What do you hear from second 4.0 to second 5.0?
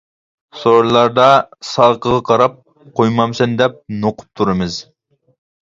نوقۇپ تۇرىمىز.